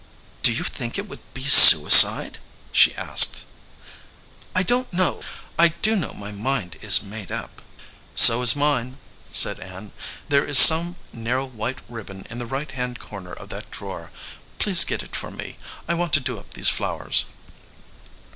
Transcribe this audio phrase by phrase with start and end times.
[0.41, 2.39] "Do you think it would be suicide?"
[2.71, 3.45] she asked.
[4.55, 5.21] "I don t know;
[5.59, 7.61] I do know my mind is made up."
[8.15, 8.97] "So is mine,"
[9.31, 9.91] said Ann.
[10.27, 14.09] "There is some narrow white ribbon in the right hand corner of that drawer.
[14.57, 15.57] Please get it for me.
[15.87, 17.25] I want to do up these flowers."